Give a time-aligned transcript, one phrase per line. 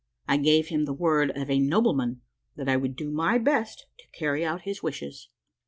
[0.27, 2.21] I gave him the word of a noble man
[2.55, 5.29] that I would do my best to carry out his wishes.